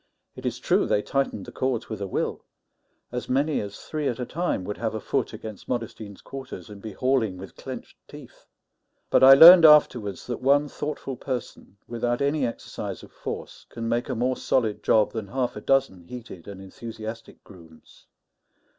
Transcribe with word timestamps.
It 0.35 0.47
is 0.47 0.57
true 0.57 0.87
they 0.87 1.03
tightened 1.03 1.45
the 1.45 1.51
cords 1.51 1.87
with 1.87 2.01
a 2.01 2.07
will; 2.07 2.43
as 3.11 3.29
many 3.29 3.59
as 3.61 3.77
three 3.77 4.07
at 4.07 4.19
a 4.19 4.25
time 4.25 4.63
would 4.63 4.77
have 4.79 4.95
a 4.95 4.99
foot 4.99 5.31
against 5.31 5.67
Modestine's 5.67 6.21
quarters, 6.23 6.71
and 6.71 6.81
be 6.81 6.93
hauling 6.93 7.37
with 7.37 7.55
clenched 7.55 7.97
teeth; 8.07 8.47
but 9.11 9.23
I 9.23 9.35
learned 9.35 9.63
afterwards 9.63 10.25
that 10.25 10.41
one 10.41 10.67
thoughtful 10.67 11.17
person, 11.17 11.77
without 11.87 12.19
any 12.19 12.47
exercise 12.47 13.03
of 13.03 13.11
force, 13.11 13.67
can 13.69 13.87
make 13.87 14.09
a 14.09 14.15
more 14.15 14.37
solid 14.37 14.81
job 14.81 15.11
than 15.11 15.27
half 15.27 15.55
a 15.55 15.61
dozen 15.61 16.01
heated 16.05 16.47
and 16.47 16.59
enthusiastic 16.59 17.43
grooms. 17.43 18.07